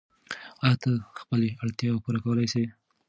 آیا 0.65 0.75
ته 0.81 0.91
خپلې 1.19 1.47
اړتیاوې 1.63 2.01
پوره 2.03 2.19
کولای 2.23 2.47
سې؟ 2.53 2.63